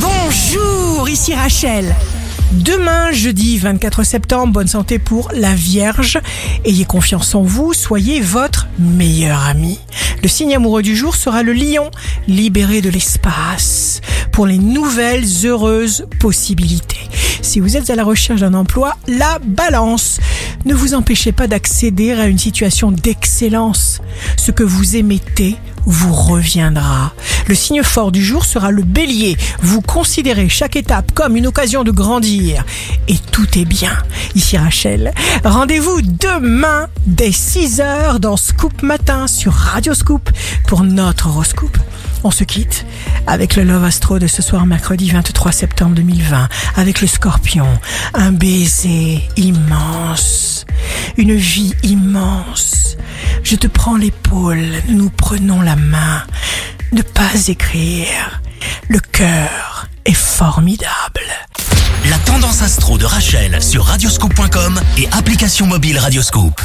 Bonjour, 0.00 1.08
ici 1.08 1.34
Rachel. 1.34 1.94
Demain, 2.52 3.10
jeudi 3.12 3.58
24 3.58 4.04
septembre, 4.04 4.52
bonne 4.52 4.68
santé 4.68 4.98
pour 4.98 5.30
la 5.34 5.54
Vierge. 5.54 6.20
Ayez 6.64 6.84
confiance 6.84 7.34
en 7.34 7.42
vous, 7.42 7.74
soyez 7.74 8.20
votre 8.20 8.68
meilleur 8.78 9.44
ami. 9.46 9.78
Le 10.22 10.28
signe 10.28 10.54
amoureux 10.54 10.82
du 10.82 10.96
jour 10.96 11.16
sera 11.16 11.42
le 11.42 11.52
lion, 11.52 11.90
libéré 12.26 12.80
de 12.80 12.90
l'espace 12.90 14.00
pour 14.32 14.46
les 14.46 14.58
nouvelles 14.58 15.26
heureuses 15.44 16.06
possibilités. 16.20 17.08
Si 17.42 17.60
vous 17.60 17.76
êtes 17.76 17.90
à 17.90 17.96
la 17.96 18.04
recherche 18.04 18.40
d'un 18.40 18.54
emploi, 18.54 18.96
la 19.08 19.38
balance. 19.44 20.20
Ne 20.64 20.74
vous 20.74 20.94
empêchez 20.94 21.32
pas 21.32 21.46
d'accéder 21.46 22.12
à 22.12 22.26
une 22.26 22.38
situation 22.38 22.92
d'excellence. 22.92 24.00
Ce 24.36 24.50
que 24.50 24.62
vous 24.62 24.96
émettez 24.96 25.56
vous 25.86 26.12
reviendra. 26.12 27.12
Le 27.48 27.54
signe 27.54 27.82
fort 27.82 28.12
du 28.12 28.22
jour 28.22 28.44
sera 28.44 28.70
le 28.70 28.82
bélier. 28.82 29.36
Vous 29.62 29.80
considérez 29.80 30.50
chaque 30.50 30.76
étape 30.76 31.12
comme 31.12 31.34
une 31.34 31.46
occasion 31.46 31.82
de 31.82 31.90
grandir. 31.90 32.64
Et 33.08 33.16
tout 33.16 33.58
est 33.58 33.64
bien. 33.64 33.96
Ici 34.34 34.58
Rachel. 34.58 35.12
Rendez-vous 35.44 36.02
demain 36.02 36.88
dès 37.06 37.30
6h 37.30 38.18
dans 38.18 38.36
Scoop 38.36 38.82
Matin 38.82 39.26
sur 39.26 39.54
Radio 39.54 39.94
Scoop 39.94 40.30
pour 40.66 40.82
notre 40.84 41.28
horoscope. 41.28 41.78
On 42.22 42.30
se 42.30 42.44
quitte 42.44 42.84
avec 43.26 43.56
le 43.56 43.62
Love 43.62 43.84
Astro 43.84 44.18
de 44.18 44.26
ce 44.26 44.42
soir 44.42 44.66
mercredi 44.66 45.08
23 45.10 45.52
septembre 45.52 45.94
2020 45.94 46.48
avec 46.76 47.00
le 47.00 47.06
scorpion. 47.06 47.66
Un 48.12 48.32
baiser 48.32 49.22
immense. 49.36 50.66
Une 51.16 51.34
vie 51.34 51.74
immense. 51.82 52.96
Je 53.42 53.56
te 53.56 53.66
prends 53.66 53.96
l'épaule, 53.96 54.66
nous 54.88 55.10
prenons 55.10 55.62
la 55.62 55.76
main. 55.76 56.22
Ne 56.92 57.02
pas 57.02 57.48
écrire. 57.48 58.40
Le 58.88 58.98
cœur 58.98 59.88
est 60.06 60.14
formidable. 60.14 61.20
La 62.08 62.18
tendance 62.18 62.62
astro 62.62 62.96
de 62.96 63.04
Rachel 63.04 63.62
sur 63.62 63.84
radioscope.com 63.84 64.80
et 64.96 65.06
application 65.12 65.66
mobile 65.66 65.98
Radioscope. 65.98 66.60